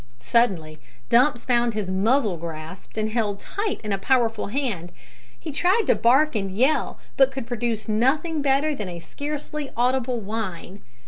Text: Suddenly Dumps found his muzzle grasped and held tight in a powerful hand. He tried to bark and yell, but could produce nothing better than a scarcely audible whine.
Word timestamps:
Suddenly 0.19 0.79
Dumps 1.09 1.45
found 1.45 1.75
his 1.75 1.91
muzzle 1.91 2.35
grasped 2.37 2.97
and 2.97 3.07
held 3.09 3.39
tight 3.39 3.79
in 3.83 3.91
a 3.93 3.99
powerful 3.99 4.47
hand. 4.47 4.91
He 5.39 5.51
tried 5.51 5.83
to 5.85 5.93
bark 5.93 6.35
and 6.35 6.49
yell, 6.49 6.97
but 7.17 7.29
could 7.31 7.45
produce 7.45 7.87
nothing 7.87 8.41
better 8.41 8.73
than 8.73 8.89
a 8.89 8.99
scarcely 8.99 9.69
audible 9.77 10.19
whine. 10.19 10.81